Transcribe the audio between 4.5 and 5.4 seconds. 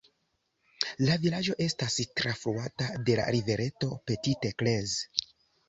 Creuse.